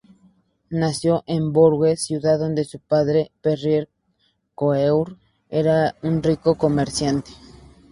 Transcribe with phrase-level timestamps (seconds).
[0.71, 3.87] Nació en Bourges, ciudad donde su padre, Pierre
[4.55, 5.15] Coeur,
[5.47, 7.29] era un rico comerciante.